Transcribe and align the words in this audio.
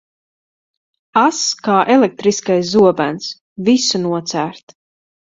Ass 1.23 1.41
kā 1.67 1.75
elektriskais 1.95 2.71
zobens, 2.77 3.27
visu 3.69 4.01
nocērt. 4.07 4.75